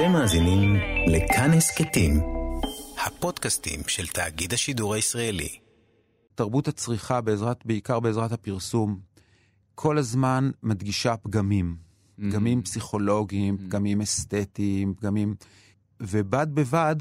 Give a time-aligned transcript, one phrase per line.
[0.00, 0.76] אתם מאזינים
[1.06, 2.20] לכאן הסכתים,
[3.06, 5.58] הפודקאסטים של תאגיד השידור הישראלי.
[6.34, 9.00] תרבות הצריכה, בעזרת, בעיקר בעזרת הפרסום,
[9.74, 11.76] כל הזמן מדגישה פגמים.
[12.16, 15.34] פגמים פסיכולוגיים, פגמים אסתטיים, פגמים...
[16.00, 16.96] ובד בבד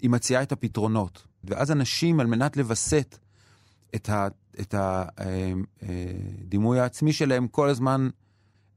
[0.00, 1.26] היא מציעה את הפתרונות.
[1.44, 3.18] ואז אנשים, על מנת לווסת
[3.94, 4.28] את, ה,
[4.60, 4.74] את
[5.82, 8.08] הדימוי העצמי שלהם, כל הזמן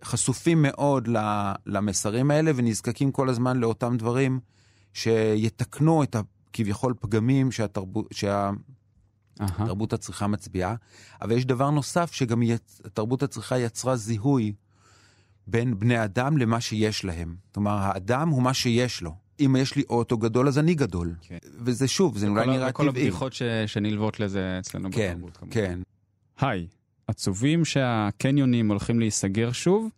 [0.06, 1.10] חשופים מאוד
[1.66, 4.40] למסרים האלה ונזקקים כל הזמן לאותם דברים
[4.94, 8.52] שיתקנו את הכביכול פגמים שהתרבות, שה...
[9.42, 9.66] אהה.
[9.68, 10.76] תרבות הצריכה מצביעה,
[11.22, 12.82] אבל יש דבר נוסף שגם יצ...
[12.94, 14.54] תרבות הצריכה יצרה זיהוי
[15.48, 17.36] בין בני אדם למה שיש להם.
[17.54, 19.16] כלומר, האדם הוא מה שיש לו.
[19.40, 21.14] אם יש לי אוטו גדול, אז אני גדול.
[21.22, 21.38] כן.
[21.60, 22.88] וזה שוב, זה אולי כל נראה טבעי.
[22.88, 25.54] הבדיחות ש- שנלוות לזה אצלנו כן, בתרבות כמובן.
[25.54, 25.80] כן.
[26.40, 26.68] היי,
[27.08, 29.90] עצובים שהקניונים הולכים להיסגר שוב?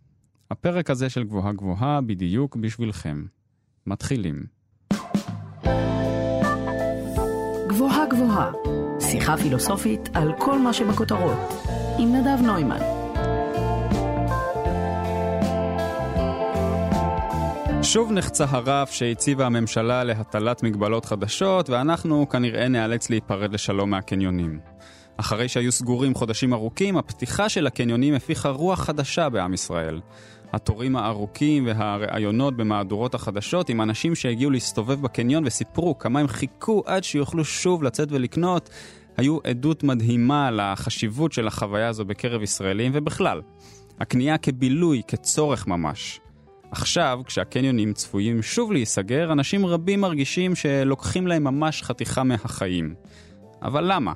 [0.50, 3.24] הפרק הזה של גבוהה גבוהה בדיוק בשבילכם.
[3.86, 4.44] מתחילים.
[7.68, 8.52] גבוהה גבוהה,
[9.00, 11.38] שיחה פילוסופית על כל מה שבכותרות,
[11.98, 12.80] עם נדב נוימן.
[17.82, 24.60] שוב נחצה הרף שהציבה הממשלה להטלת מגבלות חדשות, ואנחנו כנראה ניאלץ להיפרד לשלום מהקניונים.
[25.20, 30.00] אחרי שהיו סגורים חודשים ארוכים, הפתיחה של הקניונים הפיחה רוח חדשה בעם ישראל.
[30.52, 37.04] התורים הארוכים והראיונות במהדורות החדשות עם אנשים שהגיעו להסתובב בקניון וסיפרו כמה הם חיכו עד
[37.04, 38.70] שיוכלו שוב לצאת ולקנות,
[39.16, 43.42] היו עדות מדהימה לחשיבות של החוויה הזו בקרב ישראלים ובכלל.
[44.00, 46.20] הקנייה כבילוי, כצורך ממש.
[46.70, 52.94] עכשיו, כשהקניונים צפויים שוב להיסגר, אנשים רבים מרגישים שלוקחים להם ממש חתיכה מהחיים.
[53.62, 54.12] אבל למה?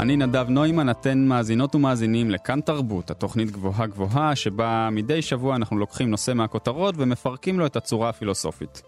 [0.00, 5.78] אני נדב נוימן, אתן מאזינות ומאזינים לכאן תרבות, התוכנית גבוהה גבוהה, שבה מדי שבוע אנחנו
[5.78, 8.82] לוקחים נושא מהכותרות ומפרקים לו את הצורה הפילוסופית.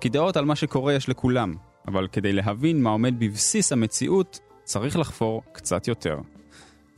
[0.00, 1.54] כי דעות על מה שקורה יש לכולם,
[1.88, 6.18] אבל כדי להבין מה עומד בבסיס המציאות, צריך לחפור קצת יותר.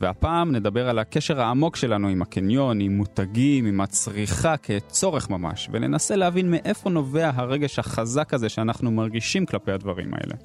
[0.01, 6.15] והפעם נדבר על הקשר העמוק שלנו עם הקניון, עם מותגים, עם הצריכה כצורך ממש, וננסה
[6.15, 10.35] להבין מאיפה נובע הרגש החזק הזה שאנחנו מרגישים כלפי הדברים האלה.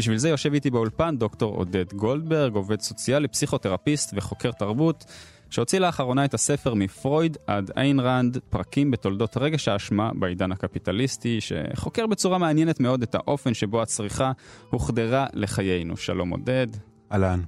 [0.00, 5.04] בשביל זה יושב איתי באולפן דוקטור עודד גולדברג, עובד סוציאלי, פסיכותרפיסט וחוקר תרבות,
[5.50, 12.06] שהוציא לאחרונה את הספר מפרויד עד איין ראנד, פרקים בתולדות רגש האשמה בעידן הקפיטליסטי, שחוקר
[12.06, 14.32] בצורה מעניינת מאוד את האופן שבו הצריכה
[14.70, 15.96] הוחדרה לחיינו.
[15.96, 16.66] שלום עודד.
[17.12, 17.40] אהלן.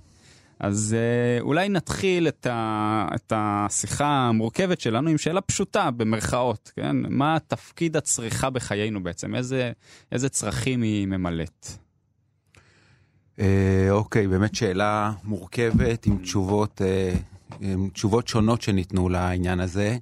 [0.61, 6.97] אז אה, אולי נתחיל את, ה, את השיחה המורכבת שלנו עם שאלה פשוטה במרכאות, כן?
[7.09, 9.35] מה תפקיד הצריכה בחיינו בעצם?
[9.35, 9.73] איזה,
[10.13, 11.67] איזה צרכים היא ממלאת?
[13.39, 13.47] אה,
[13.91, 17.15] אוקיי, באמת שאלה מורכבת עם תשובות, אה,
[17.61, 19.97] עם תשובות שונות שניתנו לעניין הזה.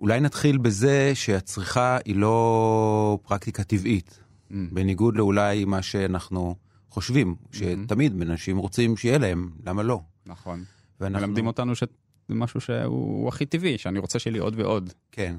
[0.00, 6.54] אולי נתחיל בזה שהצריכה היא לא פרקטיקה טבעית, בניגוד לאולי מה שאנחנו
[6.90, 10.00] חושבים, שתמיד אנשים רוצים שיהיה להם, למה לא?
[10.26, 10.64] נכון.
[11.00, 11.86] ואנחנו- מלמדים אותנו שזה
[12.28, 14.92] משהו שהוא הכי טבעי, שאני רוצה שיהיה לי עוד ועוד.
[15.12, 15.36] כן.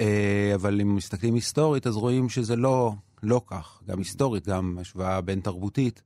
[0.00, 2.92] אה, אבל אם מסתכלים היסטורית, אז רואים שזה לא,
[3.24, 3.82] לא כך.
[3.88, 6.02] גם היסטורית, גם השוואה בין תרבותית,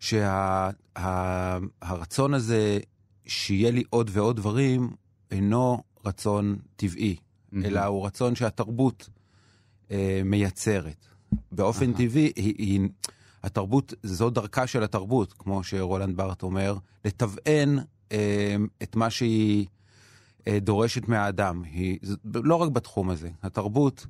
[0.00, 1.54] שהרצון
[2.34, 2.78] הזה
[3.26, 4.90] שיהיה לי עוד ועוד דברים,
[5.30, 7.16] אינו רצון טבעי,
[7.64, 9.08] אלא הוא רצון שהתרבות
[9.90, 11.06] אה, מייצרת.
[11.52, 12.80] באופן טבעי, היא, היא,
[13.42, 17.78] התרבות, זו דרכה של התרבות, כמו שרולנד בארט אומר, לתבען
[18.12, 19.66] אה, את מה שהיא
[20.46, 21.62] אה, דורשת מהאדם.
[21.64, 21.98] היא,
[22.34, 24.06] לא רק בתחום הזה, התרבות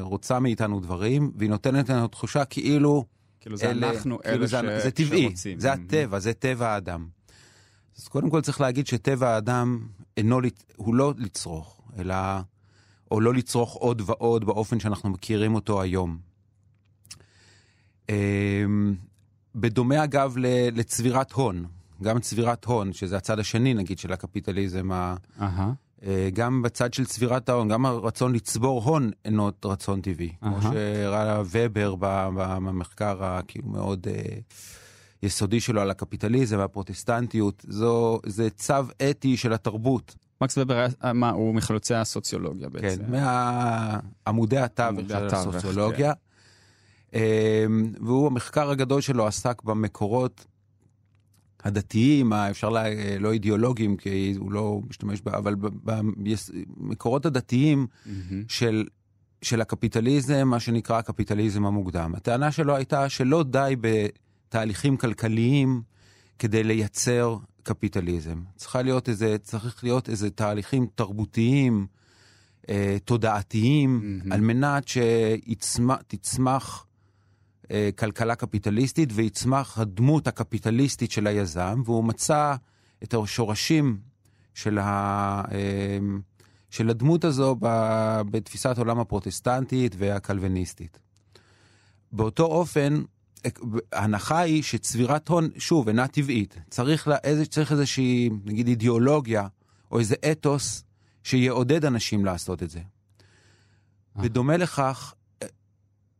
[0.00, 3.04] רוצה מאיתנו דברים, והיא נותנת לנו תחושה כאילו...
[3.40, 5.60] כאילו זה אנחנו כאילו אלה זה, ש- זה טבעי, שרוצים.
[5.60, 5.72] זה.
[5.72, 7.06] הטבע, זה טבע האדם.
[7.98, 9.86] אז קודם כל צריך להגיד שטבע האדם
[10.16, 10.40] אינו,
[10.76, 12.14] הוא לא לצרוך, אלא,
[13.10, 16.18] או לא לצרוך עוד ועוד באופן שאנחנו מכירים אותו היום.
[18.08, 18.94] אמ,
[19.54, 20.34] בדומה אגב
[20.72, 21.64] לצבירת הון,
[22.02, 25.72] גם צבירת הון, שזה הצד השני נגיד של הקפיטליזם, ה- אהה.
[26.06, 30.32] אה, גם בצד של צבירת ההון, גם הרצון לצבור הון אינו רצון טבעי.
[30.40, 30.72] כמו אהה.
[30.72, 31.94] שהראה ובר
[32.34, 34.38] במחקר הכאילו מאוד אה,
[35.22, 38.74] יסודי שלו על הקפיטליזם והפרוטסטנטיות, זו, זה צו
[39.10, 40.16] אתי של התרבות.
[40.40, 43.02] מקס ובר היה, מה, הוא מחלוצי הסוציולוגיה כן, בעצם.
[44.26, 45.36] מעמודי התווך של כן.
[45.36, 46.12] הסוציולוגיה.
[47.14, 47.66] אה,
[48.00, 50.46] והוא, המחקר הגדול שלו עסק במקורות
[51.64, 52.84] הדתיים, ה- אפשר לה,
[53.20, 58.44] לא אידיאולוגיים, כי הוא לא משתמש בה, אבל במקורות הדתיים מהמם.
[58.48, 58.84] של,
[59.42, 62.14] של הקפיטליזם, מה שנקרא הקפיטליזם המוקדם.
[62.14, 65.82] הטענה שלו הייתה שלא די בתהליכים כלכליים
[66.38, 68.42] כדי לייצר קפיטליזם.
[68.56, 71.86] צריכה להיות איזה, צריך להיות איזה תהליכים תרבותיים,
[72.68, 74.32] אה, תודעתיים, מהמם.
[74.32, 76.86] על מנת שתצמח
[77.70, 82.54] אה, כלכלה קפיטליסטית ויצמח הדמות הקפיטליסטית של היזם, והוא מצא
[83.02, 83.98] את השורשים
[84.54, 85.98] של, ה, אה,
[86.70, 90.98] של הדמות הזו ב- בתפיסת עולם הפרוטסטנטית והקלווניסטית.
[92.12, 93.02] באותו אופן,
[93.92, 96.58] ההנחה היא שצבירת הון, שוב, אינה טבעית.
[96.70, 99.46] צריך, לה, איזה, צריך איזושהי, נגיד, אידיאולוגיה,
[99.90, 100.84] או איזה אתוס,
[101.22, 102.80] שיעודד אנשים לעשות את זה.
[104.16, 105.14] בדומה לכך,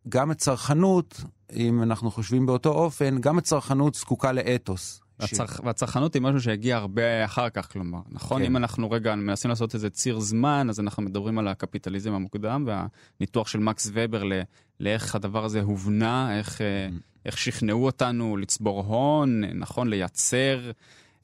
[0.09, 1.25] גם הצרכנות,
[1.57, 5.01] אם אנחנו חושבים באותו אופן, גם הצרכנות זקוקה לאתוס.
[5.21, 5.61] והצרכ...
[5.65, 8.41] והצרכנות היא משהו שהגיע הרבה אחר כך, כלומר, נכון?
[8.43, 8.47] כן.
[8.47, 13.49] אם אנחנו רגע מנסים לעשות איזה ציר זמן, אז אנחנו מדברים על הקפיטליזם המוקדם והניתוח
[13.49, 14.33] של מקס ובר ל...
[14.81, 16.89] לאיך הדבר הזה הובנה, איך, אה,
[17.27, 19.89] איך שכנעו אותנו לצבור הון, נכון?
[19.89, 20.71] לייצר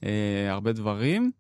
[0.05, 0.09] אה,
[0.50, 1.31] הרבה דברים.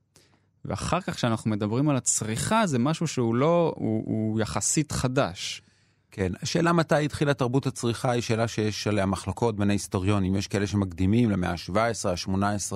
[0.64, 5.62] ואחר כך כשאנחנו מדברים על הצריכה, זה משהו שהוא לא, הוא, הוא יחסית חדש.
[6.10, 10.36] כן, השאלה מתי התחילה תרבות הצריכה היא שאלה שיש עליה מחלוקות בין ההיסטוריונים.
[10.36, 12.72] יש כאלה שמקדימים למאה ה-17, ה-18,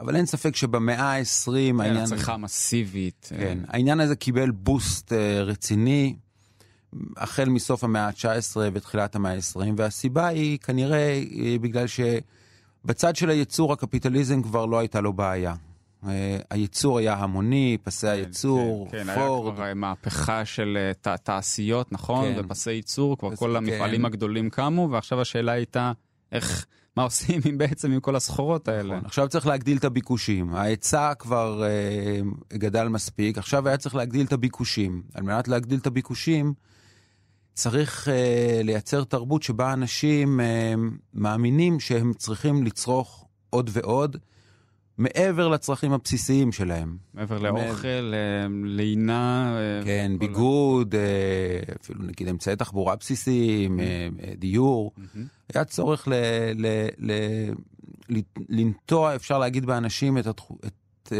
[0.00, 1.96] אבל אין ספק שבמאה ה-20 כן, העניין...
[1.96, 3.28] הצריכה המסיבית.
[3.32, 6.16] אה, כן, העניין הזה קיבל בוסט אה, רציני
[7.16, 13.72] החל מסוף המאה ה-19 ותחילת המאה ה-20, והסיבה היא כנראה אה, בגלל שבצד של הייצור
[13.72, 15.54] הקפיטליזם כבר לא הייתה לו בעיה.
[16.08, 19.46] אה, הייצור היה המוני, פסי הייצור, כן, כן, פורד.
[19.46, 22.34] היה כבר אה, מהפכה של אה, ת- תעשיות, נכון?
[22.34, 22.40] כן.
[22.44, 24.04] ופסי ייצור, כבר פס- כל המפעלים כן.
[24.06, 25.92] הגדולים קמו, ועכשיו השאלה הייתה
[26.32, 26.66] איך,
[26.96, 28.94] מה עושים עם בעצם עם כל הסחורות האלה.
[28.94, 29.06] נכון.
[29.06, 30.54] עכשיו צריך להגדיל את הביקושים.
[30.54, 32.20] ההיצע כבר אה,
[32.58, 35.02] גדל מספיק, עכשיו היה צריך להגדיל את הביקושים.
[35.14, 36.54] על מנת להגדיל את הביקושים,
[37.54, 40.74] צריך אה, לייצר תרבות שבה אנשים אה,
[41.14, 44.16] מאמינים שהם צריכים לצרוך עוד ועוד,
[44.98, 46.96] מעבר לצרכים הבסיסיים שלהם.
[47.14, 49.56] מעבר לאוכל, אה, לינה.
[49.56, 53.80] אה, כן, ביגוד, אה, אפילו נגיד אמצעי תחבורה בסיסיים,
[54.38, 54.92] דיור.
[55.54, 56.08] היה צורך
[58.48, 61.12] לנטוע, אפשר להגיד, באנשים את,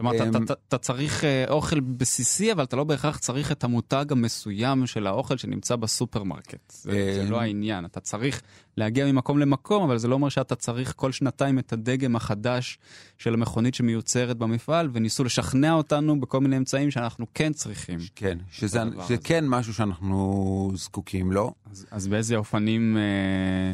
[0.00, 0.38] כלומר, אתה-
[0.74, 5.36] אמ, צריך אה, אוכל בסיסי, אבל אתה לא בהכרח צריך את המותג המסוים של האוכל
[5.36, 6.70] שנמצא בסופרמרקט.
[6.70, 7.84] זה זה אמ, לא העניין.
[7.84, 8.42] אתה צריך
[8.76, 12.78] להגיע ממקום למקום, אבל זה לא אומר שאתה צריך כל שנתיים את הדגם החדש
[13.18, 17.98] של המכונית שמיוצרת במפעל, וניסו לשכנע אותנו בכל מיני אמצעים שאנחנו כן צריכים.
[18.14, 18.78] כן, שזה.
[19.24, 21.52] כן משהו שאנחנו זקוקים לו.
[21.90, 23.72] אז, באיזה אופנים אה,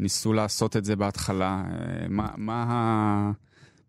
[0.00, 1.64] ניסו לעשות את זה בהתחלה?
[1.70, 3.30] אה, מה, מה, ה-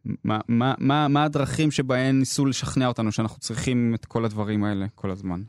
[0.05, 4.85] מה, מה, מה, מה הדרכים שבהן ניסו לשכנע אותנו שאנחנו צריכים את כל הדברים האלה
[4.95, 5.41] כל הזמן?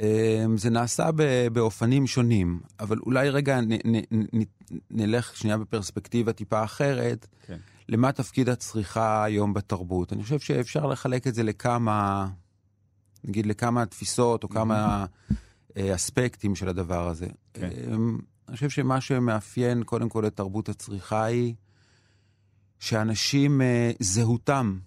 [0.00, 1.10] אמ, זה נעשה
[1.52, 4.42] באופנים שונים, אבל אולי רגע נ, נ, נ,
[4.90, 7.26] נלך שנייה בפרספקטיבה טיפה אחרת.
[7.46, 7.58] כן.
[7.88, 10.12] למה תפקיד הצריכה היום בתרבות?
[10.12, 12.28] אני חושב שאפשר לחלק את זה לכמה,
[13.24, 15.06] נגיד לכמה תפיסות או כמה
[15.76, 17.26] אה, אספקטים של הדבר הזה.
[17.54, 17.70] כן.
[17.92, 18.18] אמ,
[18.48, 21.54] אני חושב שמה שמאפיין קודם כל את תרבות הצריכה היא
[22.80, 24.78] שאנשים, אה, זהותם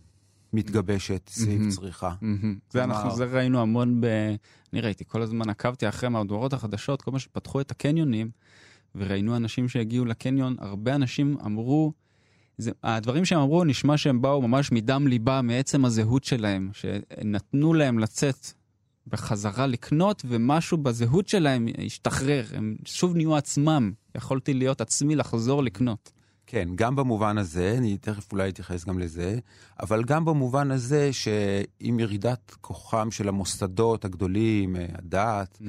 [0.54, 1.70] מתגבשת סביב מהמם.
[1.72, 2.14] צריכה.
[2.22, 2.28] זה,
[2.82, 4.06] כלומר- אנחנו, זה ראינו המון ב...
[4.74, 8.30] אני ראיתי, כל הזמן עקבתי אחרי מהדורות החדשות, כל מה שפתחו את הקניונים,
[8.96, 11.94] וראינו אנשים שהגיעו לקניון, הרבה אנשים אמרו,
[12.58, 18.00] זה, הדברים שהם אמרו נשמע שהם באו ממש מדם ליבה, מעצם הזהות שלהם, שנתנו להם
[18.00, 18.48] לצאת
[19.08, 26.12] בחזרה לקנות, ומשהו בזהות שלהם השתחרר, הם שוב נהיו עצמם, יכולתי להיות עצמי לחזור לקנות.
[26.54, 29.40] כן, גם במובן הזה, אני תכף אולי אתייחס גם לזה,
[29.80, 35.60] אבל גם במובן הזה שעם ירידת כוחם של המוסדות הגדולים, אה, הדת,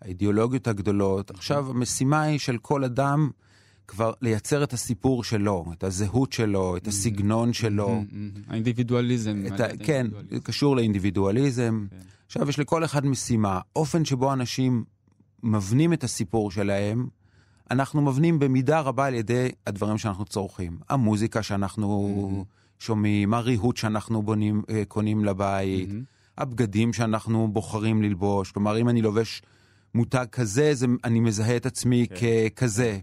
[0.00, 3.30] האידיאולוגיות הגדולות, עכשיו המשימה היא של כל אדם
[3.88, 8.02] כבר לייצר את הסיפור שלו, את הזהות שלו, את הסגנון שלו.
[8.48, 9.42] האינדיבידואליזם.
[9.46, 9.66] את ה...
[9.84, 11.86] כן, זה קשור לאינדיבידואליזם.
[11.90, 11.96] כן.
[12.26, 13.60] עכשיו, יש לכל אחד משימה.
[13.76, 14.84] אופן שבו אנשים
[15.42, 17.06] מבנים את הסיפור שלהם,
[17.72, 20.78] אנחנו מבנים במידה רבה על ידי הדברים שאנחנו צורכים.
[20.88, 22.44] המוזיקה שאנחנו
[22.78, 25.88] שומעים, הריהוט שאנחנו בונים, אה, קונים לבית,
[26.38, 28.52] הבגדים שאנחנו בוחרים ללבוש.
[28.52, 29.42] כלומר, אם אני לובש
[29.94, 32.48] מותג כזה, זה, אני מזהה את עצמי כן.
[32.54, 32.98] ככזה.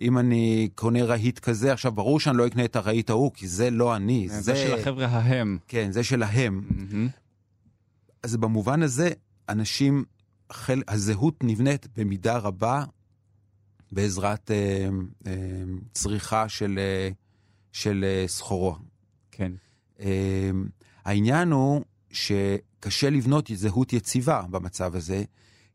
[0.00, 3.70] אם אני קונה רהיט כזה, עכשיו ברור שאני לא אקנה את הרהיט ההוא, כי זה
[3.70, 4.28] לא אני.
[4.28, 5.58] זה של החבר'ה ההם.
[5.68, 6.62] כן, זה שלהם.
[8.22, 9.10] אז במובן הזה,
[9.48, 10.04] אנשים,
[10.52, 12.84] חל, הזהות נבנית במידה רבה
[13.92, 14.88] בעזרת אה,
[15.26, 15.32] אה,
[15.92, 17.08] צריכה של, אה,
[17.72, 18.76] של אה, סחורו.
[19.30, 19.52] כן.
[20.00, 20.50] אה,
[21.04, 25.24] העניין הוא שקשה לבנות זהות יציבה במצב הזה,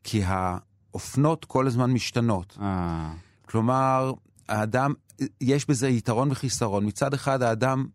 [0.04, 2.56] כי האופנות כל הזמן משתנות.
[2.60, 3.12] אה,
[3.46, 4.12] כלומר,
[4.48, 4.94] האדם,
[5.40, 6.86] יש בזה יתרון וחיסרון.
[6.86, 7.86] מצד אחד, האדם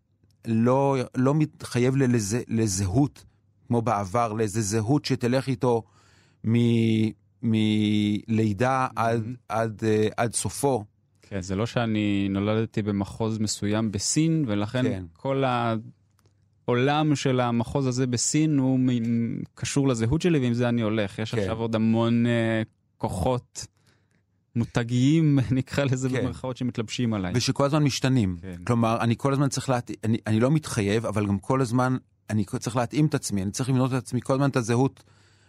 [0.46, 3.24] לא, לא מתחייב לזה, לזהות,
[3.66, 5.82] כמו בעבר, לאיזה זהות שתלך איתו
[6.46, 6.54] מ,
[7.44, 9.82] מלידה עד, עד, עד,
[10.16, 10.84] עד סופו.
[11.22, 15.04] כן, זה לא שאני נולדתי במחוז מסוים בסין, ולכן כן.
[15.12, 15.44] כל
[16.66, 18.78] העולם של המחוז הזה בסין הוא
[19.54, 21.18] קשור לזהות שלי, ועם זה אני הולך.
[21.18, 21.40] יש כן.
[21.40, 22.28] עכשיו עוד המון uh,
[22.98, 23.66] כוחות
[24.56, 26.22] מותגיים, נקרא לזה כן.
[26.22, 27.32] במרכאות, שמתלבשים עליי.
[27.36, 28.36] ושכל הזמן משתנים.
[28.42, 28.64] כן.
[28.64, 31.96] כלומר, אני כל הזמן צריך להתאים, אני, אני לא מתחייב, אבל גם כל הזמן
[32.30, 35.04] אני צריך להתאים את עצמי, אני צריך לבנות את עצמי כל הזמן את הזהות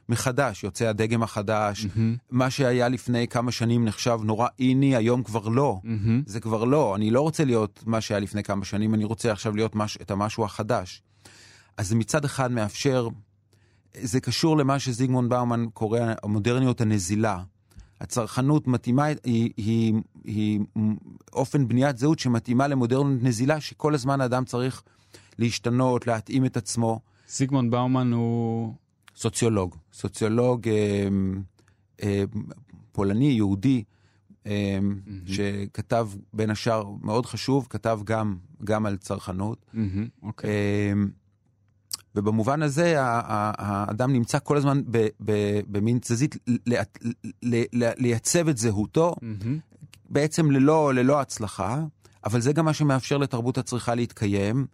[0.10, 2.00] מחדש, יוצא הדגם החדש, mm-hmm.
[2.30, 5.80] מה שהיה לפני כמה שנים נחשב נורא איני, היום כבר לא.
[5.84, 6.24] Mm-hmm.
[6.26, 9.56] זה כבר לא, אני לא רוצה להיות מה שהיה לפני כמה שנים, אני רוצה עכשיו
[9.56, 11.02] להיות מש, את המשהו החדש.
[11.78, 13.08] אז מצד אחד מאפשר,
[14.02, 17.44] זה קשור למה שזיגמונד באומן קורא המודרניות הנזילה.
[18.02, 19.94] הצרכנות מתאימה, היא, היא, היא,
[20.24, 20.60] היא
[21.34, 24.84] אופן בניית זהות שמתאימה למודרניות נזילה, שכל הזמן האדם צריך
[25.40, 27.00] להשתנות, להתאים את עצמו.
[27.30, 28.74] זיגמונד באומן הוא...
[29.16, 31.08] סוציולוג, סוציולוג אה,
[32.04, 32.24] אה,
[32.92, 33.84] פולני, יהודי,
[34.46, 35.32] אה, mm-hmm.
[35.34, 39.66] שכתב בין השאר, מאוד חשוב, כתב גם, גם על צרכנות.
[39.66, 39.78] Mm-hmm.
[39.78, 40.24] Okay.
[40.24, 40.50] אוקיי.
[40.50, 40.94] אה,
[42.16, 44.82] ובמובן הזה האדם נמצא כל הזמן
[45.68, 46.38] במין תזזית
[47.74, 49.76] לייצב את זהותו, mm-hmm.
[50.10, 51.84] בעצם ללא, ללא הצלחה,
[52.26, 54.66] אבל זה גם מה שמאפשר לתרבות הצריכה להתקיים.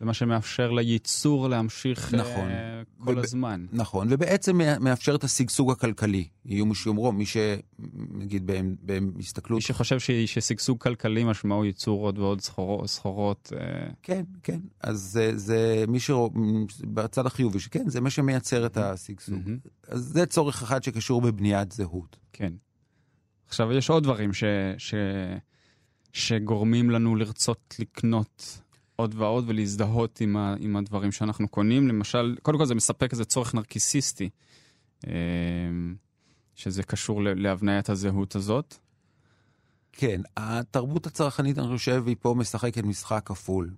[0.00, 3.18] זה מה שמאפשר לייצור להמשיך נכון, uh, כל וב...
[3.18, 3.66] הזמן.
[3.72, 6.28] נכון, ובעצם מאפשר את השגשוג הכלכלי.
[6.44, 8.50] יהיו מי שיאמרו, מי שנגיד
[8.82, 9.56] בהסתכלות...
[9.56, 10.10] מי שחושב ש...
[10.10, 12.86] ששגשוג כלכלי משמעו ייצור עוד ועוד סחורות.
[12.86, 13.94] סחורות uh...
[14.02, 14.60] כן, כן.
[14.80, 16.10] אז זה, זה מי ש...
[16.80, 19.42] בצד החיובי, שכן, זה מה שמייצר את השגשוג.
[19.46, 19.68] Mm-hmm.
[19.88, 22.16] אז זה צורך אחד שקשור בבניית זהות.
[22.32, 22.52] כן.
[23.48, 24.44] עכשיו, יש עוד דברים ש...
[24.78, 24.94] ש...
[26.12, 28.60] שגורמים לנו לרצות לקנות
[29.00, 31.88] עוד ועוד ולהזדהות עם, ה, עם הדברים שאנחנו קונים.
[31.88, 34.30] למשל, קודם כל זה מספק איזה צורך נרקיסיסטי,
[35.06, 35.12] אה,
[36.54, 38.74] שזה קשור להבניית הזהות הזאת.
[39.92, 43.70] כן, התרבות הצרכנית, אני חושב, היא פה משחקת משחק כפול.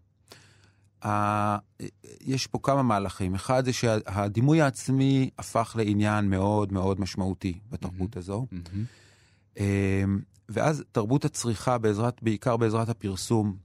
[2.20, 3.34] יש פה כמה מהלכים.
[3.34, 8.18] אחד זה שהדימוי העצמי הפך לעניין מאוד מאוד משמעותי בתרבות mm-hmm.
[8.18, 8.46] הזו.
[8.52, 9.60] Mm-hmm.
[10.48, 13.56] ואז תרבות הצריכה, בעזרת, בעיקר בעזרת הפרסום,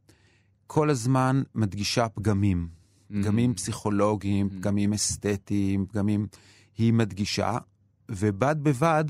[0.67, 2.67] כל הזמן מדגישה פגמים.
[2.67, 3.13] Mm-hmm.
[3.13, 4.60] פגמים פסיכולוגיים, mm-hmm.
[4.60, 6.27] פגמים אסתטיים, פגמים...
[6.77, 7.57] היא מדגישה,
[8.10, 9.05] ובד בבד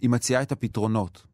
[0.00, 1.26] היא מציעה את הפתרונות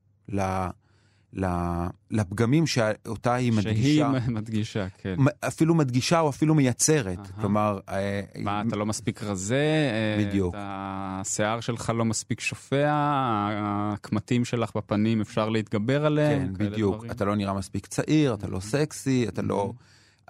[2.11, 4.12] לפגמים שאותה היא מדגישה.
[4.21, 5.17] שהיא מדגישה, כן.
[5.41, 7.19] אפילו מדגישה או אפילו מייצרת.
[7.19, 7.41] Uh-huh.
[7.41, 7.81] כלומר...
[7.88, 9.91] אה, מה, אתה לא מספיק רזה?
[9.93, 10.55] אה, בדיוק.
[10.59, 12.88] השיער שלך לא מספיק שופע?
[12.91, 16.55] הקמטים שלך בפנים אפשר להתגבר עליהם?
[16.57, 16.95] כן, בדיוק.
[16.95, 17.11] דברים.
[17.11, 19.73] אתה לא נראה מספיק צעיר, אתה לא סקסי, אתה לא...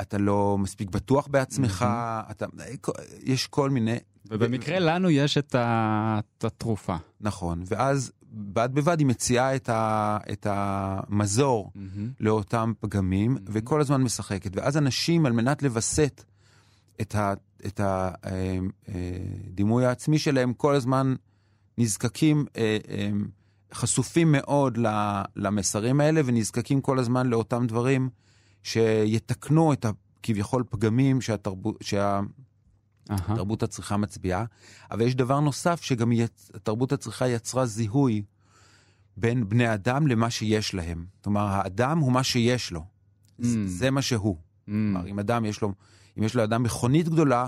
[0.00, 1.86] אתה לא מספיק בטוח בעצמך,
[2.30, 2.46] אתה,
[3.22, 3.96] יש כל מיני...
[4.30, 6.96] ובמקרה לנו יש את, ה, את התרופה.
[7.20, 11.78] נכון, ואז בד בבד היא מציעה את, ה, את המזור mm-hmm.
[12.20, 13.50] לאותם פגמים, mm-hmm.
[13.52, 14.56] וכל הזמן משחקת.
[14.56, 16.24] ואז אנשים, על מנת לווסת
[17.00, 17.34] את, ה,
[17.66, 21.14] את הדימוי אה, אה, העצמי שלהם, כל הזמן
[21.78, 22.78] נזקקים, אה,
[23.74, 24.78] חשופים מאוד
[25.36, 28.08] למסרים האלה, ונזקקים כל הזמן לאותם דברים
[28.62, 31.76] שיתקנו את הכביכול פגמים שהתרבות...
[31.80, 32.20] שה,
[33.10, 33.36] uh-huh.
[33.36, 34.44] תרבות הצריכה מצביעה,
[34.90, 36.50] אבל יש דבר נוסף שגם יצ...
[36.62, 38.22] תרבות הצריכה יצרה זיהוי
[39.16, 41.06] בין בני אדם למה שיש להם.
[41.24, 42.80] כלומר, האדם הוא מה שיש לו.
[43.40, 43.44] Mm.
[43.66, 44.36] זה מה שהוא.
[44.36, 44.66] Mm.
[44.66, 45.72] כלומר, אם אדם יש לו,
[46.18, 47.46] אם יש לאדם מכונית גדולה,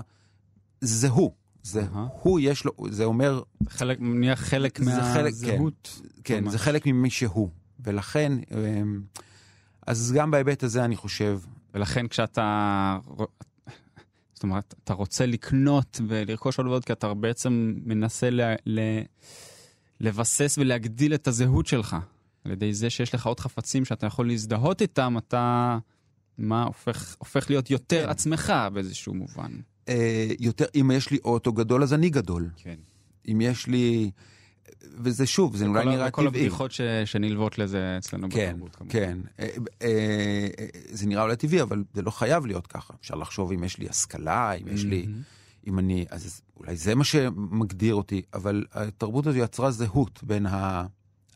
[0.81, 1.31] זה הוא.
[1.63, 1.97] זה uh-huh.
[2.21, 3.41] הוא, יש לו, זה אומר...
[3.69, 6.01] חלק, נהיה חלק מהזהות.
[6.23, 7.49] כן, כן זה חלק ממי שהוא.
[7.79, 9.01] ולכן, אמ,
[9.87, 11.39] אז גם בהיבט הזה אני חושב...
[11.73, 12.97] ולכן כשאתה
[14.37, 18.79] זאת אומרת, אתה רוצה לקנות ולרכוש עוד ועוד, כי אתה בעצם מנסה ל, ל,
[19.99, 21.95] לבסס ולהגדיל את הזהות שלך.
[22.43, 25.77] על ידי זה שיש לך עוד חפצים שאתה יכול להזדהות איתם, אתה
[26.37, 28.09] מה, הופך, הופך להיות יותר כן.
[28.09, 29.51] עצמך באיזשהו מובן.
[29.89, 32.49] אה, יותר, אם יש לי אוטו גדול, אז אני גדול.
[32.57, 32.75] כן.
[33.31, 34.11] אם יש לי...
[34.81, 36.07] וזה שוב, זה אולי נראה טבעי.
[36.09, 38.93] וכל הבדיחות ש, שנלוות לזה אצלנו כן, בתרבות, כמובן.
[38.93, 40.47] כן, אה,
[40.89, 42.93] זה נראה אולי טבעי, אבל זה לא חייב להיות ככה.
[43.01, 45.07] אפשר לחשוב אם יש לי השכלה, אם יש לי...
[45.67, 46.05] אם אני...
[46.09, 50.85] אז אולי זה מה שמגדיר אותי, אבל התרבות הזו יצרה זהות בין ה...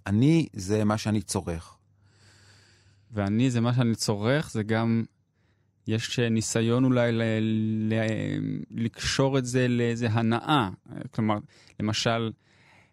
[0.07, 1.75] אני זה מה שאני צורך.
[3.11, 5.03] ואני זה מה שאני צורך, זה גם...
[5.87, 7.21] יש ניסיון אולי ל...
[7.89, 7.93] ל...
[8.71, 10.69] לקשור את זה לאיזה הנאה.
[11.11, 11.37] כלומר,
[11.79, 12.31] למשל...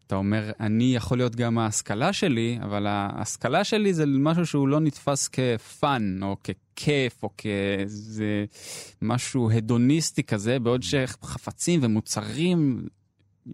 [0.09, 4.81] אתה אומר, אני יכול להיות גם ההשכלה שלי, אבל ההשכלה שלי זה משהו שהוא לא
[4.81, 8.45] נתפס כפאן, או ככיף, או כאיזה
[9.03, 12.87] משהו הדוניסטי כזה, בעוד שחפצים ומוצרים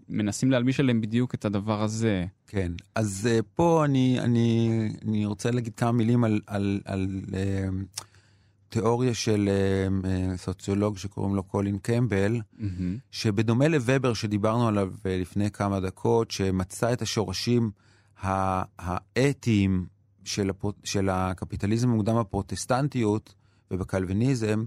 [0.09, 2.25] מנסים להלביש עליהם בדיוק את הדבר הזה.
[2.47, 4.69] כן, אז uh, פה אני, אני,
[5.05, 7.35] אני רוצה להגיד כמה מילים על, על, על uh,
[8.69, 12.63] תיאוריה של uh, uh, סוציולוג שקוראים לו קולין קמבל, mm-hmm.
[13.11, 17.71] שבדומה לוובר שדיברנו עליו uh, לפני כמה דקות, שמצא את השורשים
[18.17, 19.85] האתיים
[20.23, 20.65] של, הפ...
[20.83, 23.33] של הקפיטליזם המוקדם בפרוטסטנטיות
[23.71, 24.65] ובקלוויניזם,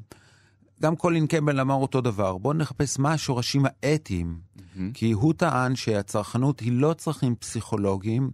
[0.82, 4.38] גם קולין קמבל אמר אותו דבר, בואו נחפש מה השורשים האתיים.
[4.38, 4.80] Mm-hmm.
[4.94, 8.30] כי הוא טען שהצרכנות היא לא צרכים פסיכולוגיים,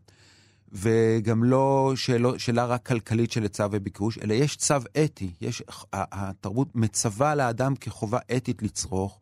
[0.75, 5.63] וגם לא שאלה, שאלה רק כלכלית של היצע וביקוש, אלא יש צו אתי, יש,
[5.93, 9.21] התרבות מצווה לאדם כחובה אתית לצרוך,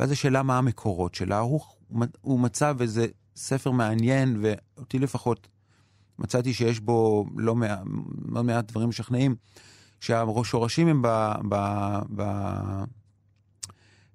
[0.00, 1.38] ואז השאלה מה המקורות שלה.
[1.38, 1.60] הוא,
[2.20, 3.06] הוא מצא, וזה
[3.36, 5.48] ספר מעניין, ואותי לפחות
[6.18, 7.80] מצאתי שיש בו לא מעט,
[8.28, 9.36] לא מעט דברים משכנעים.
[10.02, 11.08] שהשורשים הם ב,
[11.48, 11.56] ב,
[12.14, 12.22] ב,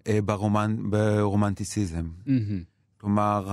[0.07, 2.07] אה, ברומנ, ברומנטיסיזם.
[2.25, 2.76] Mm-hmm.
[2.97, 3.45] כלומר,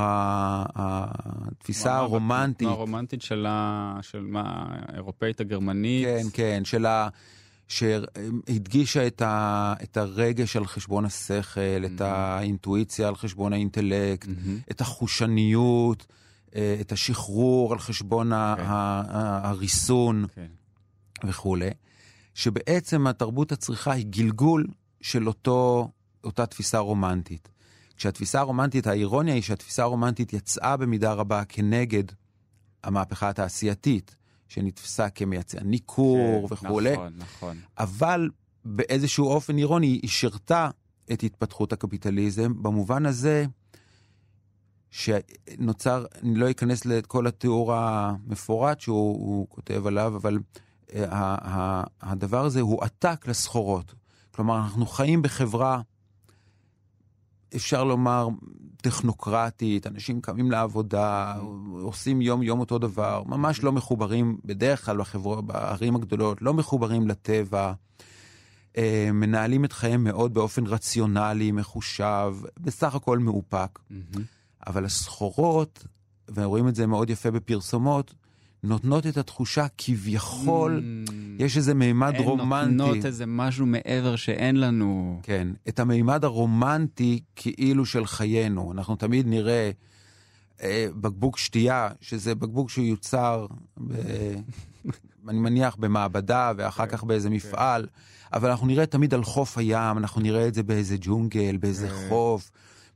[0.75, 2.69] התפיסה הרומנטית...
[2.69, 3.99] הרומנטית של, ה...
[4.03, 6.07] של מה, האירופאית הגרמנית.
[6.07, 7.09] כן, כן, של ה...
[7.69, 9.75] שהדגישה את, ה...
[9.83, 11.87] את הרגש על חשבון השכל, mm-hmm.
[11.87, 14.71] את האינטואיציה על חשבון האינטלקט, mm-hmm.
[14.71, 16.07] את החושניות,
[16.55, 18.57] אה, את השחרור על חשבון okay.
[18.57, 18.63] כן.
[18.67, 20.35] הריסון okay.
[20.35, 20.47] כן.
[21.25, 21.71] וכולי.
[22.35, 24.67] שבעצם התרבות הצריכה היא גלגול
[25.01, 25.89] של אותו,
[26.25, 27.49] אותה תפיסה רומנטית.
[27.97, 32.05] כשהתפיסה הרומנטית, האירוניה היא שהתפיסה הרומנטית יצאה במידה רבה כנגד
[32.85, 34.17] המהפכה התעשייתית,
[34.49, 36.93] שנתפסה כמייצר ניכור כן, וכולי.
[36.93, 37.57] נכון, נכון.
[37.79, 38.31] אבל
[38.65, 40.71] באיזשהו אופן אירוני היא שירתה
[41.13, 43.45] את התפתחות הקפיטליזם, במובן הזה
[44.91, 50.39] שנוצר, אני לא אכנס לכל התיאור המפורט שהוא כותב עליו, אבל
[52.03, 53.95] הדבר הזה הוא עתק לסחורות.
[54.31, 55.81] כלומר, אנחנו חיים בחברה,
[57.57, 58.29] אפשר לומר,
[58.77, 61.35] טכנוקרטית, אנשים קמים לעבודה,
[61.83, 67.73] עושים יום-יום אותו דבר, ממש לא מחוברים, בדרך כלל בחברה, בערים הגדולות, לא מחוברים לטבע,
[68.77, 73.79] אה, מנהלים את חייהם מאוד באופן רציונלי, מחושב, בסך הכל מאופק.
[73.79, 74.19] Mm-hmm.
[74.67, 75.87] אבל הסחורות,
[76.35, 78.15] ורואים את זה מאוד יפה בפרסומות,
[78.63, 82.75] נותנות את התחושה כביכול mm, יש איזה מימד רומנטי.
[82.75, 85.21] נותנות איזה משהו מעבר שאין לנו.
[85.23, 88.73] כן, את המימד הרומנטי כאילו של חיינו.
[88.73, 89.71] אנחנו תמיד נראה
[90.63, 93.47] אה, בקבוק שתייה, שזה בקבוק שהוא יוצר,
[93.87, 93.95] ב,
[95.29, 97.35] אני מניח, במעבדה ואחר כך באיזה כן.
[97.35, 97.87] מפעל,
[98.33, 102.09] אבל אנחנו נראה תמיד על חוף הים, אנחנו נראה את זה באיזה ג'ונגל, באיזה כן.
[102.09, 102.51] חוף.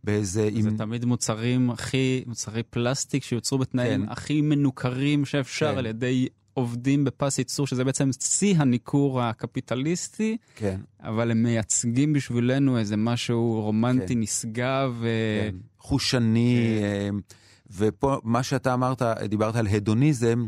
[0.05, 0.43] באיזה...
[0.43, 0.77] זה עם...
[0.77, 4.13] תמיד מוצרים הכי, מוצרי פלסטיק שיוצרו בתנאים כן.
[4.13, 5.79] הכי מנוכרים שאפשר כן.
[5.79, 10.81] על ידי עובדים בפס ייצור, שזה בעצם שיא הניכור הקפיטליסטי, כן.
[11.01, 14.21] אבל הם מייצגים בשבילנו איזה משהו רומנטי כן.
[14.21, 15.03] נשגב.
[15.03, 15.57] כן.
[15.79, 16.85] חושני, כן.
[16.85, 17.09] אה,
[17.77, 20.47] ופה מה שאתה אמרת, דיברת על הדוניזם,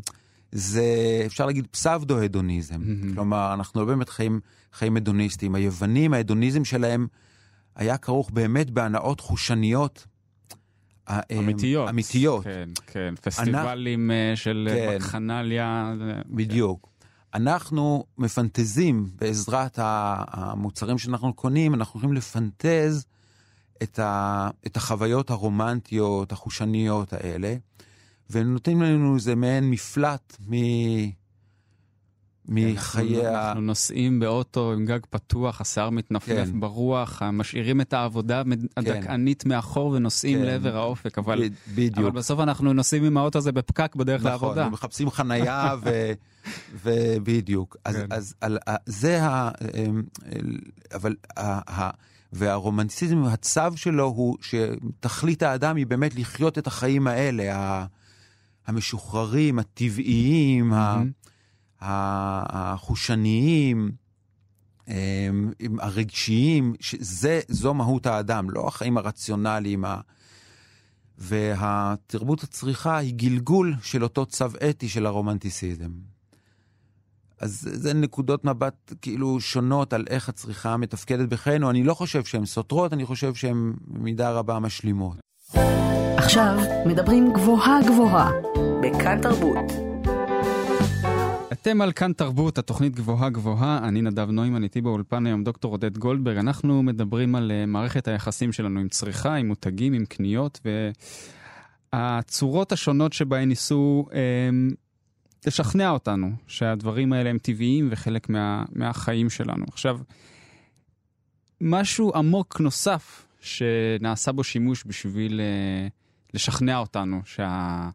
[0.52, 0.84] זה
[1.26, 2.74] אפשר להגיד פסבדו-הדוניזם.
[2.74, 3.14] Mm-hmm.
[3.14, 4.40] כלומר, אנחנו לא באמת חיים,
[4.72, 5.54] חיים הדוניסטים.
[5.54, 7.06] היוונים, ההדוניזם שלהם
[7.76, 10.06] היה כרוך באמת בהנאות חושניות.
[11.10, 11.88] אה, אמיתיות.
[11.88, 12.44] אמיתיות.
[12.44, 14.30] כן, כן, פסטיבלים אני...
[14.30, 15.94] אה, של כן, מחנליה.
[16.26, 16.82] בדיוק.
[16.82, 16.90] כן.
[17.34, 23.06] אנחנו מפנטזים בעזרת המוצרים שאנחנו קונים, אנחנו יכולים לפנטז
[23.82, 27.54] את, ה, את החוויות הרומנטיות, החושניות האלה,
[28.30, 30.54] ונותנים לנו איזה מעין מפלט מ...
[32.50, 33.46] מחיי ה...
[33.48, 36.60] אנחנו נוסעים באוטו עם גג פתוח, השיער מתנפנף כן.
[36.60, 38.42] ברוח, משאירים את העבודה
[38.76, 39.48] הדכאנית כן.
[39.48, 40.44] מאחור ונוסעים כן.
[40.44, 41.42] לעבר האופק, אבל,
[41.74, 41.98] בדיוק.
[41.98, 44.60] אבל בסוף אנחנו נוסעים עם האוטו הזה בפקק בדרך נכון, לעבודה.
[44.60, 46.12] נכון, מחפשים חנייה ו...
[46.82, 47.76] ובדיוק.
[47.84, 48.06] אז, כן.
[48.10, 49.50] אז על, זה ה...
[50.94, 51.80] אבל ה...
[51.80, 51.90] ה...
[52.32, 57.84] והרומנטיסיזם, הצו שלו הוא שתכלית האדם היא באמת לחיות את החיים האלה,
[58.66, 61.19] המשוחררים, הטבעיים, mm-hmm.
[61.80, 63.90] החושניים,
[65.78, 69.84] הרגשיים, שזה, זו מהות האדם, לא החיים הרציונליים.
[71.18, 75.90] והתרבות הצריכה היא גלגול של אותו צו אתי של הרומנטיסיזם.
[77.40, 81.70] אז זה נקודות מבט כאילו שונות על איך הצריכה מתפקדת בחיינו.
[81.70, 85.16] אני לא חושב שהן סותרות, אני חושב שהן במידה רבה משלימות.
[86.16, 88.30] עכשיו מדברים גבוהה גבוהה,
[88.82, 89.89] בכאן תרבות.
[91.62, 95.98] אתם על כאן תרבות, התוכנית גבוהה גבוהה, אני נדב נוימן, איתי באולפן היום דוקטור עודד
[95.98, 96.36] גולדברג.
[96.36, 100.60] אנחנו מדברים על uh, מערכת היחסים שלנו עם צריכה, עם מותגים, עם קניות,
[101.92, 104.70] הצורות השונות שבהן ניסו אמ,
[105.46, 109.64] לשכנע אותנו שהדברים האלה הם טבעיים וחלק מה, מהחיים שלנו.
[109.68, 109.98] עכשיו,
[111.60, 115.90] משהו עמוק נוסף שנעשה בו שימוש בשביל uh,
[116.34, 117.90] לשכנע אותנו שה,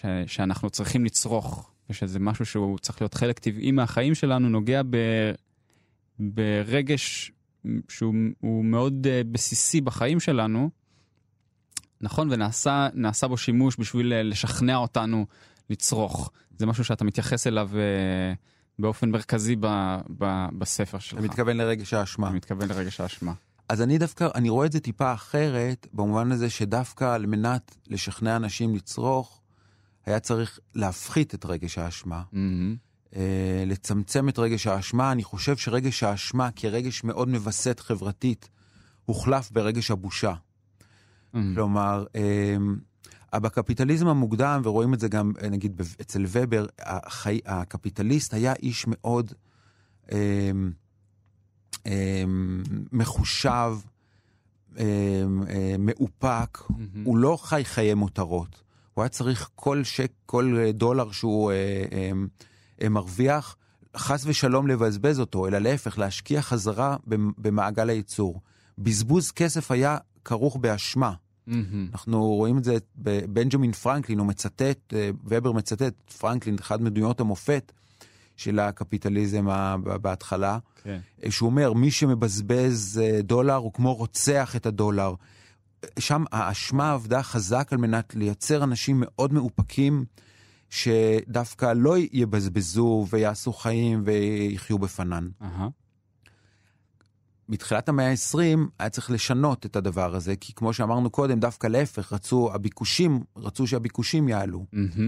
[0.00, 4.96] ש, שאנחנו צריכים לצרוך, ושזה משהו שהוא צריך להיות חלק טבעי מהחיים שלנו, נוגע ב,
[6.18, 7.32] ברגש
[7.88, 10.70] שהוא מאוד uh, בסיסי בחיים שלנו,
[12.00, 15.26] נכון, ונעשה בו שימוש בשביל uh, לשכנע אותנו
[15.70, 16.30] לצרוך.
[16.58, 18.36] זה משהו שאתה מתייחס אליו uh,
[18.78, 19.66] באופן מרכזי ב,
[20.18, 21.18] ב, בספר שלך.
[21.18, 22.28] אתה מתכוון לרגש האשמה.
[22.28, 23.32] אני מתכוון לרגש האשמה.
[23.68, 28.36] אז אני דווקא, אני רואה את זה טיפה אחרת, במובן הזה שדווקא על מנת לשכנע
[28.36, 29.41] אנשים לצרוך,
[30.06, 32.22] היה צריך להפחית את רגש האשמה.
[32.32, 33.16] Mm-hmm.
[33.66, 35.12] לצמצם את רגש האשמה.
[35.12, 38.48] אני חושב שרגש האשמה כרגש מאוד מווסת חברתית,
[39.04, 40.32] הוחלף ברגש הבושה.
[40.32, 41.38] Mm-hmm.
[41.54, 42.04] כלומר,
[43.34, 49.32] בקפיטליזם המוקדם, ורואים את זה גם נגיד אצל ובר, החי, הקפיטליסט היה איש מאוד
[50.12, 50.50] אה,
[51.86, 52.24] אה,
[52.92, 53.76] מחושב,
[54.78, 54.84] אה,
[55.48, 56.74] אה, מאופק, mm-hmm.
[57.04, 58.62] הוא לא חי חיי מותרות.
[58.94, 61.56] הוא היה צריך כל שק, כל דולר שהוא אה,
[61.92, 62.10] אה,
[62.82, 63.56] אה, מרוויח,
[63.96, 66.96] חס ושלום לבזבז אותו, אלא להפך, להשקיע חזרה
[67.38, 68.40] במעגל הייצור.
[68.78, 71.12] בזבוז כסף היה כרוך באשמה.
[71.48, 71.52] Mm-hmm.
[71.92, 77.72] אנחנו רואים את זה בבנג'מין פרנקלין, הוא מצטט, אה, ובר מצטט, פרנקלין, אחד מדמויות המופת
[78.36, 79.46] של הקפיטליזם
[79.84, 80.82] בהתחלה, okay.
[80.82, 80.98] כן.
[81.24, 85.14] אה, שהוא אומר, מי שמבזבז אה, דולר הוא כמו רוצח את הדולר.
[85.98, 90.04] שם האשמה עבדה חזק על מנת לייצר אנשים מאוד מאופקים,
[90.70, 95.28] שדווקא לא יבזבזו ויעשו חיים ויחיו בפנן.
[95.42, 95.62] Uh-huh.
[97.48, 102.12] מתחילת המאה ה-20 היה צריך לשנות את הדבר הזה, כי כמו שאמרנו קודם, דווקא להפך,
[102.12, 104.66] רצו הביקושים, רצו שהביקושים יעלו.
[104.74, 105.00] Mm-hmm.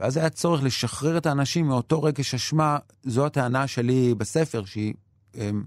[0.00, 4.94] ואז היה צורך לשחרר את האנשים מאותו רגש אשמה, זו הטענה שלי בספר, שהיא
[5.34, 5.64] אמ,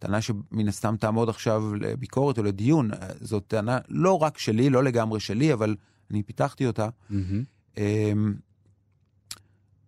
[0.00, 2.90] טענה שמן הסתם תעמוד עכשיו לביקורת או לדיון.
[3.20, 5.76] זאת טענה לא רק שלי, לא לגמרי שלי, אבל
[6.10, 6.88] אני פיתחתי אותה.
[7.10, 7.78] Mm-hmm.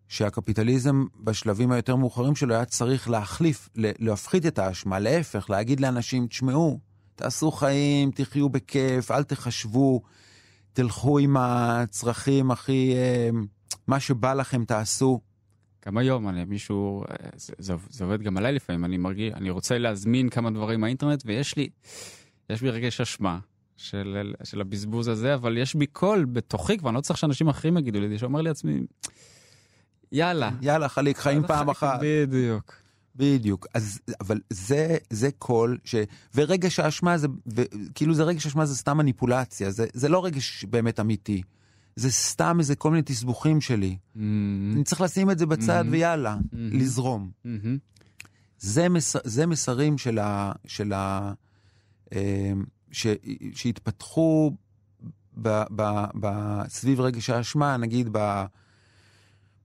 [0.09, 6.79] שהקפיטליזם בשלבים היותר מאוחרים שלו היה צריך להחליף, להפחית את האשמה, להפך, להגיד לאנשים, תשמעו,
[7.15, 10.03] תעשו חיים, תחיו בכיף, אל תחשבו,
[10.73, 13.31] תלכו עם הצרכים הכי, אה,
[13.87, 15.21] מה שבא לכם תעשו.
[15.87, 19.51] גם היום, אני, מישהו, אה, זה, זה, זה עובד גם עליי לפעמים, אני מרגיש, אני
[19.51, 21.69] רוצה להזמין כמה דברים מהאינטרנט, ויש לי,
[22.51, 23.39] יש בי רגש אשמה.
[23.77, 27.79] של, של הבזבוז הזה, אבל יש בי קול בתוכי כבר, אני לא צריך שאנשים אחרים
[27.79, 28.81] יגידו לי, שאומר לי לעצמי,
[30.13, 30.51] יאללה.
[30.61, 32.01] יאללה, חליק, חיים פעם אחת.
[32.03, 32.75] בדיוק.
[33.17, 33.67] בדיוק.
[33.75, 35.95] אז, אבל זה, זה קול ש...
[36.35, 37.63] ורגש האשמה זה, ו,
[37.95, 41.43] כאילו זה רגש האשמה זה סתם מניפולציה, זה, זה לא רגש באמת אמיתי.
[41.97, 43.97] זה סתם איזה כל מיני תסבוכים שלי.
[43.97, 44.19] Mm-hmm.
[44.75, 45.91] אני צריך לשים את זה בצד mm-hmm.
[45.91, 46.57] ויאללה, mm-hmm.
[46.57, 47.31] לזרום.
[47.47, 48.29] Mm-hmm.
[48.59, 50.53] זה, מס, זה מסרים של ה...
[50.67, 51.33] של ה
[52.13, 52.53] אה,
[52.91, 53.07] ש,
[53.55, 54.53] שהתפתחו
[55.43, 56.29] ב, ב, ב,
[56.69, 58.45] סביב רגש האשמה, נגיד ב...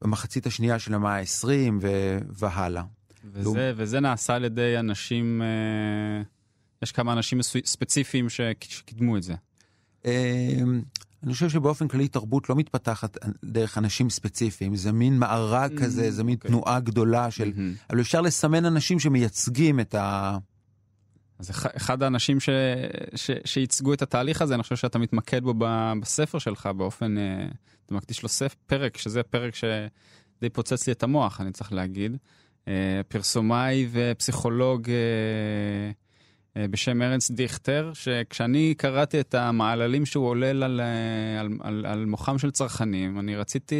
[0.01, 1.47] במחצית השנייה של המאה ה-20
[1.81, 2.83] ו- והלאה.
[3.25, 3.61] וזה, לא...
[3.75, 6.23] וזה נעשה על ידי אנשים, אה,
[6.81, 9.35] יש כמה אנשים ספציפיים שקידמו את זה.
[10.05, 10.59] אה,
[11.27, 16.11] אני חושב שבאופן כללי תרבות לא מתפתחת דרך אנשים ספציפיים, זה מין מארג mm, כזה,
[16.11, 16.37] זה מין okay.
[16.37, 16.51] אוקיי.
[16.51, 17.51] תנועה גדולה של...
[17.55, 17.89] Mm-hmm.
[17.89, 20.37] אבל אפשר לסמן אנשים שמייצגים את ה...
[21.39, 22.49] אז אחד האנשים ש...
[23.15, 23.31] ש...
[23.45, 25.53] שייצגו את התהליך הזה, אני חושב שאתה מתמקד בו
[26.01, 27.47] בספר שלך באופן, אה,
[27.85, 32.17] אתה מקדיש לו ספר, פרק, שזה פרק שדי פוצץ לי את המוח, אני צריך להגיד.
[32.67, 35.91] אה, פרסומאי ופסיכולוג אה,
[36.69, 40.81] בשם ארנס דיכטר, שכשאני קראתי את המעללים שהוא עולל על,
[41.39, 43.75] על, על, על מוחם של צרכנים, אני רציתי,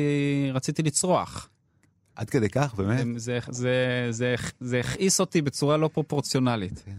[0.53, 1.49] רציתי לצרוח.
[2.15, 3.05] עד כדי כך, באמת?
[3.15, 6.83] זה, זה, זה, זה הכעיס אותי בצורה לא פרופורציונלית.
[6.85, 6.97] כן.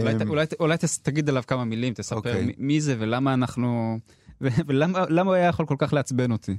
[0.00, 2.18] אולי, אמ, אולי, אולי תגיד עליו כמה מילים, תספר okay.
[2.18, 2.52] אוקיי.
[2.58, 3.98] מי זה ולמה אנחנו...
[4.40, 6.56] ולמה הוא היה יכול כל כך לעצבן אותי?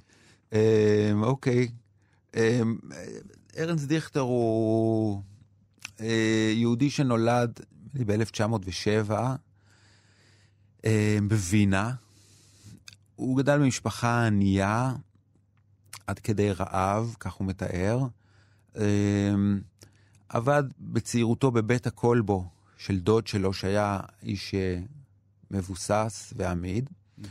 [0.54, 0.60] אמ,
[1.24, 1.68] אוקיי.
[2.36, 2.78] אמ,
[3.58, 5.33] ארנס דיכטר הוא אה,
[6.54, 7.60] יהודי שנולד
[7.94, 9.12] ב-1907
[11.28, 11.92] בווינה.
[13.16, 14.94] הוא גדל במשפחה ענייה,
[16.08, 18.00] עד כדי רעב, כך הוא מתאר.
[18.78, 19.62] אמ,
[20.30, 22.46] עבד בצעירותו בבית הכלבו
[22.78, 24.80] של דוד שלו, שהיה איש אה,
[25.52, 26.90] מבוסס ועמיד.
[26.90, 27.26] Mm-hmm.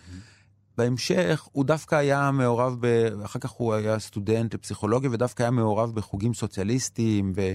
[0.79, 2.87] בהמשך הוא דווקא היה מעורב, ב...
[3.25, 7.55] אחר כך הוא היה סטודנט לפסיכולוגיה ודווקא היה מעורב בחוגים סוציאליסטיים, ו...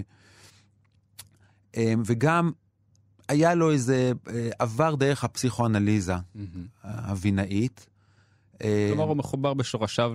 [2.05, 2.51] וגם
[3.29, 6.39] היה לו איזה אה, עבר דרך הפסיכואנליזה mm-hmm.
[8.63, 10.11] אה, כלומר, הוא מחובר בשורשיו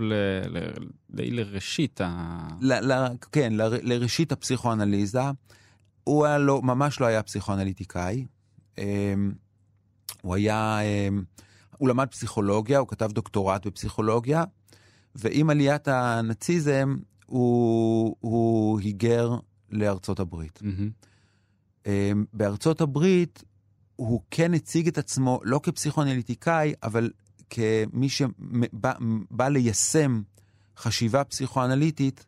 [1.11, 2.49] לראשית ה...
[3.33, 5.21] כן, לראשית הפסיכואנליזה.
[6.05, 8.27] הוא היה לא, ממש לא היה פסיכואנליטיקאי.
[8.79, 9.15] אה,
[10.23, 10.79] הוא היה,
[11.79, 14.45] הוא למד פסיכולוגיה, הוא כתב דוקטורט בפסיכולוגיה,
[15.15, 19.37] ועם עליית הנאציזם הוא, הוא היגר
[19.71, 20.59] לארצות הברית.
[20.63, 20.91] מהמם.
[21.87, 23.45] אה, בארצות הברית
[23.97, 27.11] הוא כן הציג את עצמו לא כפסיכואנליטיקאי, אבל
[27.51, 28.93] כמי שבא
[29.31, 30.23] בא ליישם
[30.77, 32.27] חשיבה פסיכואנליטית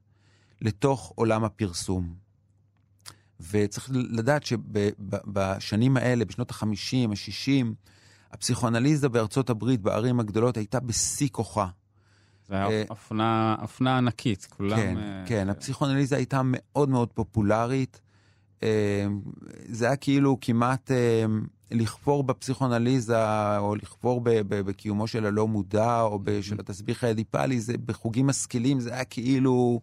[0.61, 2.15] לתוך עולם הפרסום.
[3.51, 6.67] וצריך לדעת שבשנים האלה, בשנות ה-50,
[7.11, 7.67] ה-60,
[8.33, 11.67] הפסיכואנליזה בארצות הברית, בערים הגדולות, הייתה בשיא כוחה.
[12.49, 14.77] זה היה אה, אופנה, אופנה ענקית, כולם...
[14.77, 18.01] כן, אה, כן, הפסיכואנליזה הייתה מאוד מאוד פופולרית.
[18.63, 19.07] אה,
[19.69, 21.25] זה היה כאילו כמעט אה,
[21.71, 28.81] לכפור בפסיכואנליזה, או לכפור בקיומו של הלא מודע, או של התסביך האדיפלי, זה בחוגים משכילים,
[28.81, 29.81] זה היה כאילו,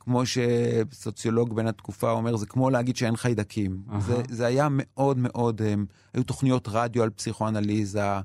[0.00, 3.82] כמו שסוציולוג בין התקופה אומר, זה כמו להגיד שאין חיידקים.
[4.00, 5.74] זה, זה היה מאוד מאוד, אה,
[6.14, 8.20] היו תוכניות רדיו על פסיכואנליזה,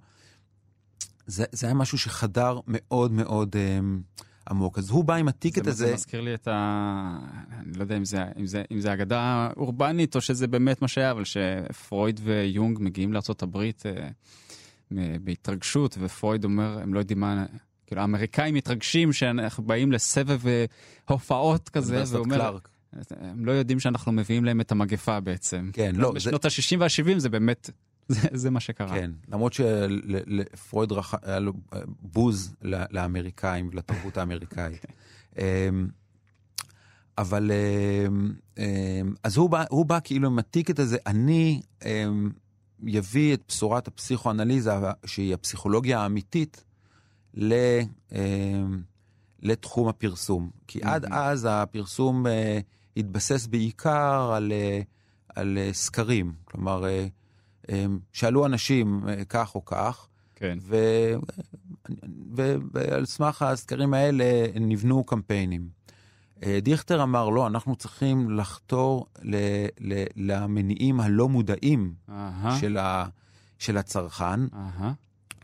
[1.27, 3.79] זה, זה היה משהו שחדר מאוד מאוד אה,
[4.49, 4.77] עמוק.
[4.77, 5.87] אז הוא בא עם הטיקט זה, הזה.
[5.87, 7.17] זה מזכיר לי את ה...
[7.59, 10.87] אני לא יודע אם זה, אם, זה, אם זה אגדה אורבנית או שזה באמת מה
[10.87, 13.65] שהיה, אבל שפרויד ויונג מגיעים לארה"ב אה,
[15.23, 17.45] בהתרגשות, ופרויד אומר, הם לא יודעים מה...
[17.87, 20.65] כאילו, האמריקאים מתרגשים שאנחנו באים לסבב אה,
[21.09, 22.69] הופעות כזה, ואומר, קלארק.
[23.19, 25.69] הם לא יודעים שאנחנו מביאים להם את המגפה בעצם.
[25.73, 27.69] כן, לא, זה- בשנות ה-60 וה-70 זה באמת,
[28.13, 28.89] זה, זה מה שקרה.
[28.89, 31.13] כן, למרות שלפרויד רח...
[31.21, 34.85] היה לו אה, בוז לאמריקאים ולתרבות האמריקאית.
[35.37, 35.87] אמ,
[37.17, 38.63] אבל אמ, אמ,
[39.23, 41.61] אז הוא בא, הוא בא כאילו עם הטיקט הזה, אני
[42.83, 44.71] יביא את בשורת הפסיכואנליזה,
[45.05, 46.63] שהיא הפסיכולוגיה האמיתית,
[47.33, 47.53] ל,
[48.11, 48.81] אמ,
[49.41, 50.49] לתחום הפרסום.
[50.67, 52.59] כי עד אז הפרסום אה,
[52.97, 54.81] התבסס בעיקר על, אה,
[55.35, 56.33] על סקרים.
[56.45, 56.85] כלומר,
[58.13, 60.57] שאלו אנשים אה, כך או כך, כן.
[60.61, 61.13] ו-
[62.35, 65.81] ו- ועל סמך הסקרים האלה נבנו קמפיינים.
[66.43, 71.93] אה, דיכטר אמר, לא, אנחנו צריכים לחתור ל- ל- למניעים הלא מודעים
[72.59, 73.05] של, ה-
[73.59, 74.39] של הצרכן.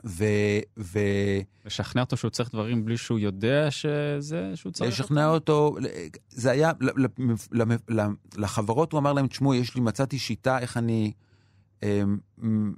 [0.06, 4.92] ו- ו- לשכנע אותו שהוא צריך דברים בלי שהוא יודע שזה, שהוא צריך...
[4.92, 5.76] לשכנע אותו,
[6.30, 6.72] זה היה,
[8.38, 11.12] לחברות הוא אמר להם, תשמעו, יש לי, מצאתי שיטה איך אני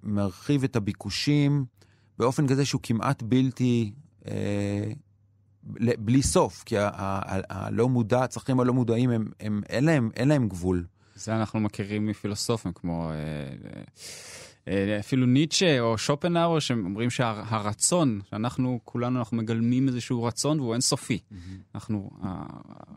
[0.04, 1.66] מרחיב את הביקושים
[2.20, 3.92] באופן כזה שהוא כמעט בלתי,
[4.28, 4.92] אה,
[6.00, 6.76] בלי סוף, כי
[7.50, 10.86] הלא מודע, הצרכים הלא מודעים, הם, הם, אין, להם, אין להם גבול.
[11.16, 13.16] זה אנחנו מכירים מפילוסופים כמו אה,
[14.68, 21.20] אה, אפילו ניטשה או שופנהאואר שאומרים שהרצון, שאנחנו כולנו אנחנו מגלמים איזשהו רצון והוא אינסופי.
[21.76, 22.10] אנחנו,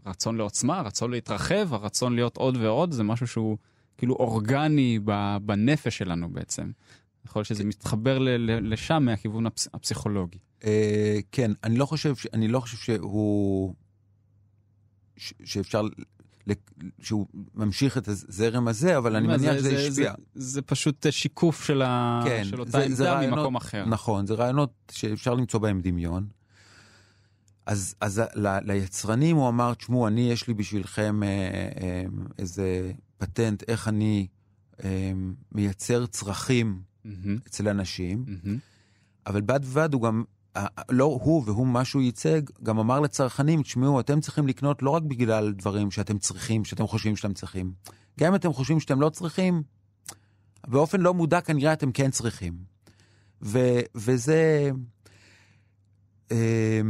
[0.04, 3.56] הרצון לעוצמה, הרצון להתרחב, הרצון להיות עוד ועוד, זה משהו שהוא
[4.02, 4.98] כאילו אורגני
[5.42, 6.70] בנפש שלנו בעצם.
[7.26, 8.18] יכול להיות שזה מתחבר
[8.60, 10.38] לשם מהכיוון הפס- הפסיכולוגי.
[10.64, 13.74] אה, כן, אני לא חושב, ש- אני לא חושב שהוא,
[15.16, 15.82] ש- שאפשר,
[17.00, 20.12] שהוא ממשיך את הזרם הזה, אבל אני מניח שזה זה- השפיע.
[20.34, 22.22] זה, פשוט שיקוף של, ה...
[22.24, 23.84] כן, של אותה עמדה ממקום אחר.
[23.84, 26.26] נכון, זה רעיונות שאפשר למצוא בהם דמיון.
[27.66, 31.28] אז, אז ל, ליצרנים הוא אמר, תשמעו, אני, יש לי בשבילכם אה,
[31.82, 32.02] אה,
[32.38, 34.26] איזה פטנט, איך אני
[34.84, 35.12] אה,
[35.52, 38.58] מייצר צרכים מהמם, אצל אנשים, מהמם.
[39.26, 40.24] אבל בד בבד הוא גם,
[40.88, 45.02] לא הוא והוא, מה שהוא ייצג, גם אמר לצרכנים, תשמעו, אתם צריכים לקנות לא רק
[45.02, 47.72] בגלל דברים שאתם צריכים, שאתם חושבים שאתם צריכים.
[48.20, 49.62] גם אם אתם חושבים שאתם לא צריכים,
[50.66, 52.54] באופן לא מודע כנראה אתם כן צריכים.
[53.42, 53.58] ו,
[53.94, 54.70] וזה...
[56.32, 56.80] אה,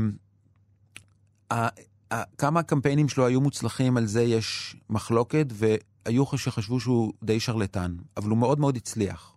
[2.38, 8.30] כמה הקמפיינים שלו היו מוצלחים, על זה יש מחלוקת, והיו שחשבו שהוא די שרלטן, אבל
[8.30, 9.28] הוא מאוד מאוד הצליח.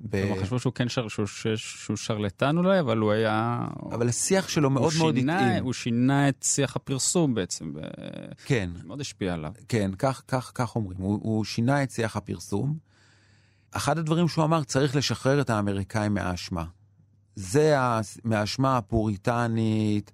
[0.00, 3.60] ב- כלומר, חשבו שהוא כן שר, שהוא, שהוא, שרלטן אולי, אבל הוא היה...
[3.92, 5.64] אבל השיח שלו מאוד מאוד התאים.
[5.64, 7.72] הוא שינה את שיח הפרסום בעצם,
[8.44, 9.52] כן, ומאוד השפיע עליו.
[9.68, 10.98] כן, כך, כך, כך אומרים.
[10.98, 12.76] הוא, הוא שינה את שיח הפרסום.
[13.72, 16.64] אחד הדברים שהוא אמר, צריך לשחרר את האמריקאים מהאשמה.
[17.36, 20.12] זה ה- מהאשמה הפוריטנית,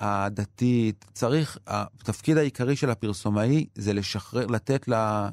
[0.00, 1.04] הדתית.
[1.12, 4.88] צריך, התפקיד העיקרי של הפרסומאי זה לשחרר, לתת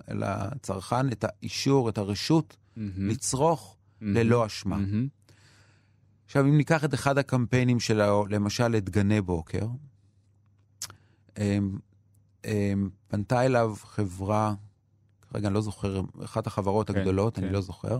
[0.07, 4.77] לצרכן את האישור, את הרשות, מהמם, לצרוך מהמם, ללא אשמה.
[4.77, 5.07] מהמם.
[6.25, 9.67] עכשיו, אם ניקח את אחד הקמפיינים שלו, למשל את גני בוקר,
[11.37, 11.77] אמ,
[12.45, 14.53] אמ, פנתה אליו חברה,
[15.31, 17.43] כרגע אני לא זוכר, אחת החברות כן, הגדולות, כן.
[17.43, 17.99] אני לא זוכר,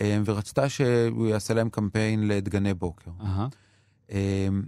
[0.00, 3.10] אמ, ורצתה שהוא יעשה להם קמפיין לדגני בוקר.
[4.10, 4.62] אמ,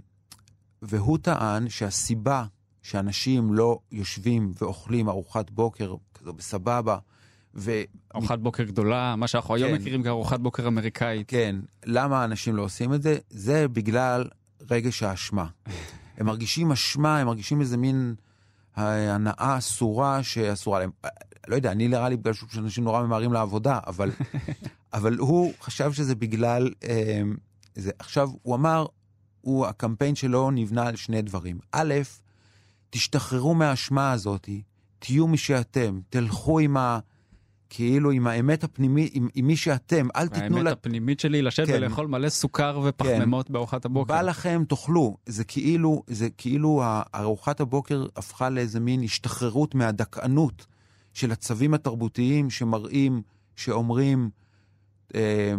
[0.81, 2.45] והוא טען שהסיבה
[2.81, 6.97] שאנשים לא יושבים ואוכלים ארוחת בוקר כזו בסבבה,
[7.55, 7.71] ו...
[8.15, 9.75] ארוחת בוקר גדולה, מה שאנחנו היום כן.
[9.75, 11.29] מכירים כארוחת בוקר אמריקאית.
[11.29, 13.17] כן, למה אנשים לא עושים את זה?
[13.29, 14.25] זה בגלל
[14.71, 15.45] רגש האשמה.
[16.17, 18.15] הם מרגישים אשמה, הם מרגישים איזה מין
[18.75, 20.91] הנאה אסורה שאסורה להם.
[21.47, 24.11] לא יודע, אני נראה לי בגלל שאנשים נורא ממהרים לעבודה, אבל,
[24.93, 26.71] אבל הוא חשב שזה בגלל...
[26.83, 27.21] אה,
[27.75, 27.91] זה.
[27.99, 28.85] עכשיו, הוא אמר,
[29.47, 31.59] הוא, הקמפיין שלו נבנה על שני דברים.
[31.71, 31.93] א',
[32.89, 34.49] תשתחררו מהאשמה הזאת,
[34.99, 36.99] תהיו מי שאתם, תלכו עם ה...
[37.69, 40.55] כאילו עם האמת הפנימית, עם, עם מי שאתם, אל תיתנו...
[40.55, 40.71] האמת לה...
[40.71, 41.73] הפנימית שלי לשבת כן.
[41.75, 44.13] ולאכול מלא סוכר ופחמימות בארוחת הבוקר.
[44.13, 45.17] בא לכם, תאכלו.
[45.25, 46.83] זה כאילו, זה כאילו
[47.15, 50.65] ארוחת הבוקר הפכה לאיזה מין השתחררות מהדכאנות
[51.13, 53.21] של הצווים התרבותיים שמראים,
[53.55, 54.29] שאומרים,
[55.15, 55.53] אה,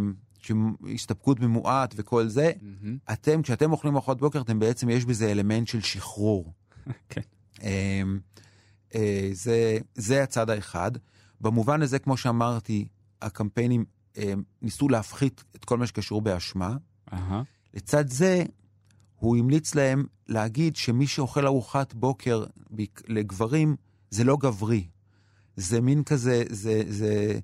[0.48, 2.52] שהסתפקות במועט וכל זה.
[2.60, 2.98] מהמם.
[3.12, 6.52] אתם, כשאתם אוכלים ארוחת בוקר, אתם בעצם, יש בזה אלמנט של שחרור.
[7.08, 7.20] כן.
[7.62, 8.02] אה,
[8.94, 10.90] אה, זה, זה הצד האחד.
[11.40, 12.88] במובן הזה, כמו שאמרתי,
[13.22, 13.84] הקמפיינים
[14.18, 14.32] אה,
[14.62, 16.76] ניסו להפחית את כל מה שקשור באשמה.
[17.12, 17.42] אהה.
[17.74, 18.44] לצד זה,
[19.16, 22.44] הוא המליץ להם להגיד שמי שאוכל ארוחת בוקר
[23.08, 23.76] לגברים,
[24.10, 24.86] זה לא גברי.
[25.56, 27.38] זה מין כזה, זה, זה,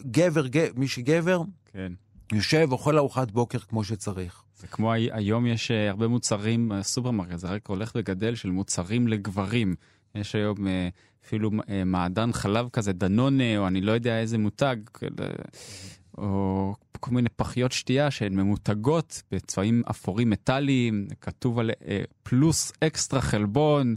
[0.00, 1.92] גבר, גבר, מי שגבר, כן.
[2.32, 4.42] יושב, אוכל ארוחת בוקר כמו שצריך.
[4.56, 9.08] זה כמו הי- היום יש אה, הרבה מוצרים בסופרמרקט, זה רק הולך וגדל של מוצרים
[9.08, 9.74] לגברים.
[10.14, 10.88] יש היום אה,
[11.26, 14.76] אפילו אה, מעדן חלב כזה, דנונה, או אני לא יודע איזה מותג,
[16.18, 23.20] או כל מיני פחיות שתייה שהן ממותגות בצבעים אפורים מטאליים, כתוב על אה, פלוס אקסטרה
[23.20, 23.96] חלבון,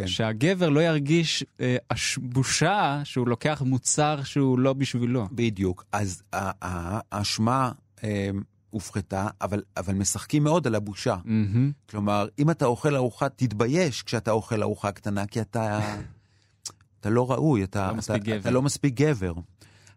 [0.00, 0.06] כן.
[0.06, 1.76] שהגבר לא ירגיש אה,
[2.18, 5.28] בושה שהוא לוקח מוצר שהוא לא בשבילו.
[5.32, 5.84] בדיוק.
[5.92, 7.72] אז האשמה
[8.04, 8.30] אה,
[8.70, 11.16] הופחתה, אבל, אבל משחקים מאוד על הבושה.
[11.24, 11.72] מהמם.
[11.90, 15.94] כלומר, אם אתה אוכל ארוחה, תתבייש כשאתה אוכל ארוחה קטנה, כי אתה,
[17.00, 18.36] אתה לא ראוי, אתה לא אתה, גבר.
[18.36, 19.32] אתה לא מספיק גבר.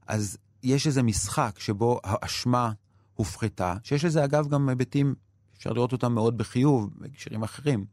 [0.08, 2.72] אז יש איזה משחק שבו האשמה
[3.14, 5.16] הופחתה, שיש לזה אגב גם היבטים,
[5.58, 7.86] אפשר לראות אותם מאוד בחיוב בהקשרים אחרים.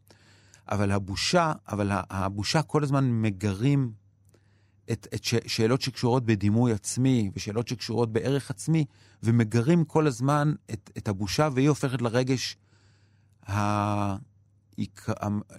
[0.70, 3.92] אבל הבושה, אבל הבושה כל הזמן מגרים
[4.92, 8.84] את, את ש, שאלות שקשורות בדימוי עצמי ושאלות שקשורות בערך עצמי,
[9.22, 12.56] ומגרים כל הזמן את, את הבושה, והיא הופכת לרגש
[13.50, 14.16] ה...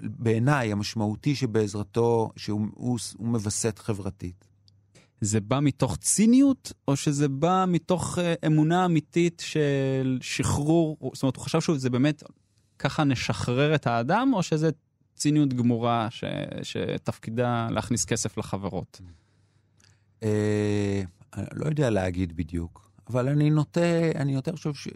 [0.02, 4.48] בעיניי המשמעותי שבעזרתו, שהוא הוא, הוא מווסת חברתית.
[5.22, 10.98] זה בא מתוך ציניות, או שזה בא מתוך אה, אמונה אמיתית של שחרור?
[11.14, 12.24] זאת אומרת, הוא חשב שזה באמת
[12.80, 14.70] ככה נשחרר את האדם, או שזה
[15.18, 16.24] ציניות גמורה ש,
[16.64, 19.02] שתפקידה להכניס כסף לחברות?
[20.24, 21.02] אה,
[21.54, 24.88] לא יודע להגיד בדיוק, אבל אני נוטה, אני יותר חושב ש...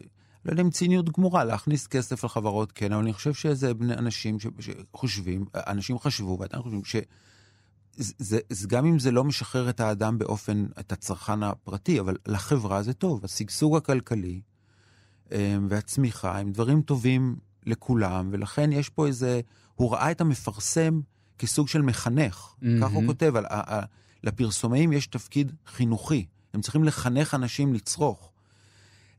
[0.46, 4.40] לא יודע אם ציניות גמורה, להכניס כסף לחברות כן, אבל אני חושב שזה בני אנשים
[4.40, 4.48] ש...
[4.60, 6.96] שחושבים, אנשים חשבו ועדיין חושבים ש...
[7.96, 12.18] זה, זה, זה, גם אם זה לא משחרר את האדם באופן, את הצרכן הפרטי, אבל
[12.28, 13.26] לחברה זה טוב.
[13.26, 14.42] השגשוג הכלכלי
[15.32, 19.42] אה, והצמיחה הם דברים טובים לכולם, ולכן יש פה איזה,
[19.82, 21.02] הוא ראה את המפרסם
[21.38, 22.54] כסוג של מחנך.
[22.62, 22.82] מהמם.
[22.82, 23.86] כך הוא כותב, על, ה- ה-
[24.24, 28.32] לפרסומאים יש תפקיד חינוכי, הם צריכים לחנך אנשים לצרוך.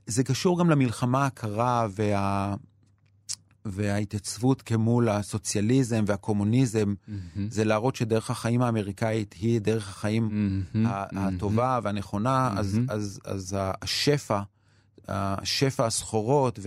[0.07, 2.55] זה קשור גם למלחמה הקרה וה...
[3.65, 6.95] וההתייצבות כמול הסוציאליזם והקומוניזם,
[7.51, 10.29] זה להראות שדרך החיים האמריקאית היא דרך החיים
[10.75, 10.93] מהמם.
[11.19, 12.91] הטובה והנכונה, אז, מהמם.
[12.91, 14.41] אז, אז השפע,
[15.09, 16.59] השפע הסחורות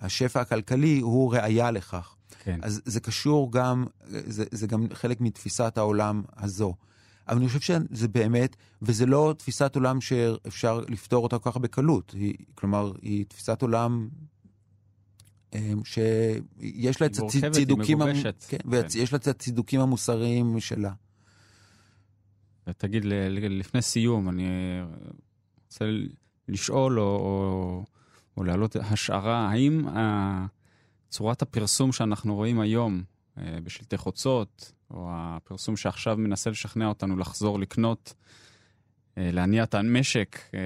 [0.00, 2.15] והשפע הכלכלי הוא ראייה לכך.
[2.46, 2.60] כן.
[2.62, 6.74] אז זה קשור גם, זה, זה גם חלק מתפיסת העולם הזו.
[7.28, 12.10] אבל אני חושב שזה באמת, וזה לא תפיסת עולם שאפשר לפתור אותה כל כך בקלות.
[12.16, 14.08] היא, כלומר, היא תפיסת עולם
[15.54, 18.44] אמ, שיש לה את היא מורכבת, היא הצידוקים, המ- מגובשת.
[18.48, 18.68] כן, כן.
[19.12, 20.92] לה את הצידוקים המוסריים שלה.
[22.78, 24.46] תגיד, לפני סיום, אני
[25.66, 25.84] רוצה
[26.48, 27.84] לשאול או, או,
[28.36, 30.46] או להעלות השערה, האם ה-
[31.08, 33.02] צורת הפרסום שאנחנו רואים היום
[33.38, 38.14] אה, בשלטי חוצות, או הפרסום שעכשיו מנסה לשכנע אותנו לחזור לקנות,
[39.18, 40.60] אה, להניע את המשק, אה,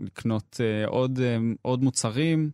[0.00, 1.20] לקנות עוד,
[1.62, 2.50] עוד מוצרים,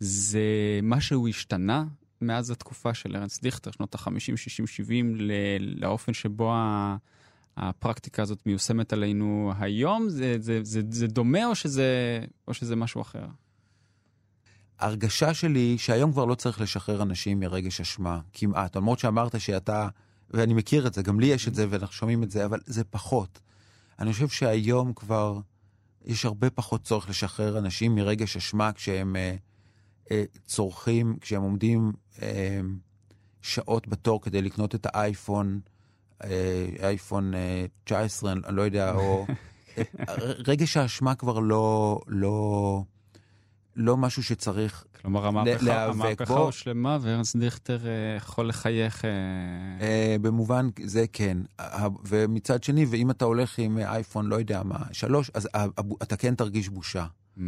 [0.00, 0.40] זה
[0.82, 1.84] משהו השתנה
[2.20, 6.52] מאז התקופה של ארנס דיכטר, שנות ה-50, 60, 70, ל- לאופן שבו.
[7.56, 10.08] הפרקטיקה הזאת מיושמת עלינו היום?
[10.08, 13.26] זה, זה, זה, זה דומה או שזה, או שזה משהו אחר?
[14.82, 18.76] ההרגשה שלי שהיום כבר לא צריך לשחרר אנשים מרגש אשמה, כמעט.
[18.76, 19.88] למרות שאמרת שאתה,
[20.30, 22.84] ואני מכיר את זה, גם לי יש את זה ואנחנו שומעים את זה, אבל זה
[22.84, 23.40] פחות.
[23.98, 25.38] אני חושב שהיום כבר
[26.04, 29.34] יש הרבה פחות צורך לשחרר אנשים מרגש אשמה כשהם, אה,
[30.10, 32.60] אה, צורכים, כשהם עומדים אה,
[33.42, 35.60] שעות בתור כדי לקנות את האייפון,
[36.24, 39.26] אה, אייפון אה, 19, אני לא יודע, או...
[39.78, 39.84] אה,
[40.46, 42.82] רגש האשמה כבר לא, לא,
[43.76, 49.04] לא משהו שצריך כלומר, המהפכה, המהפכה הושלמה, וארנס דיכטר אה, יכול לחייך...
[49.04, 49.10] אה...
[49.80, 51.38] אה, במובן זה כן.
[52.08, 55.48] ומצד שני, ואם אתה הולך עם אייפון, לא יודע מה, שלוש, אז
[56.02, 57.04] אתה כן תרגיש בושה.
[57.04, 57.40] Mm-hmm.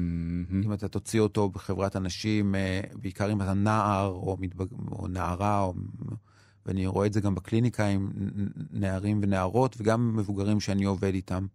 [0.64, 4.66] אם אתה תוציא אותו בחברת אנשים, אה, בעיקר אם אתה נער או, מתבג...
[4.92, 5.74] או נערה, או...
[6.66, 8.10] ואני רואה את זה גם בקליניקה עם
[8.70, 11.46] נערים ונערות, וגם מבוגרים שאני עובד איתם.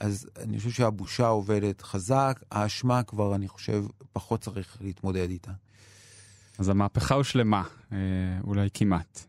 [0.00, 5.50] אז אני חושב שהבושה עובדת חזק, האשמה כבר, אני חושב, פחות צריך להתמודד איתה.
[6.58, 7.98] אז המהפכה הושלמה, אה,
[8.44, 9.24] אולי כמעט.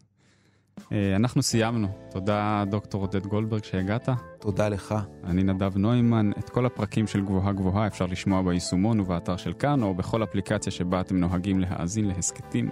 [0.92, 1.88] אה, אנחנו סיימנו.
[2.12, 4.10] תודה, דוקטור עודד גולדברג, שהגעת.
[4.40, 4.96] תודה לך.
[5.24, 6.32] אני נדב נוימן.
[6.40, 10.72] את כל הפרקים של גבוהה גבוהה אפשר לשמוע ביישומון ובאתר של כאן, או בכל אפליקציה
[10.72, 12.70] שבה אתם נוהגים להאזין להסכתים.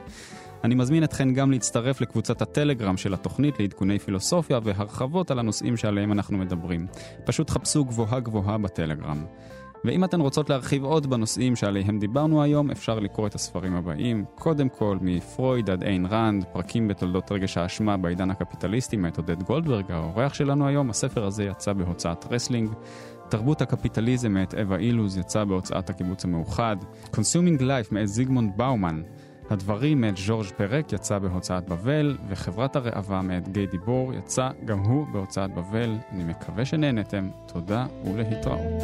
[0.64, 6.12] אני מזמין אתכן גם להצטרף לקבוצת הטלגרם של התוכנית לעדכוני פילוסופיה והרחבות על הנושאים שעליהם
[6.12, 6.88] אנחנו מדברים.
[7.26, 9.26] פשוט חפשו גבוהה גבוהה בטלגרם.
[9.86, 14.26] ואם אתן רוצות להרחיב עוד בנושאים שעליהם דיברנו היום, אפשר לקרוא את הספרים הבאים.
[14.36, 19.92] קודם כל, מפרויד עד איין ראנד, פרקים בתולדות רגש האשמה בעידן הקפיטליסטי מאת עודד גולדברג,
[19.92, 20.90] האורח שלנו היום.
[20.90, 22.70] הספר הזה יצא בהוצאת רסלינג.
[23.30, 26.78] תרבות הקפיטליזם מאת אווה אילוז יצא בהוצאת הקיבוץ המאוחד.
[27.12, 29.02] Consuming Life מאת זיגמונד באומן
[29.50, 35.08] הדברים מאת ז'ורג' פרק יצא בהוצאת בבל, וחברת הראווה מאת גיי דיבור יצא גם הוא
[35.14, 35.96] בהוצאת בבל.
[36.12, 38.84] אני מקווה שנהנתם, תודה ולהתראות.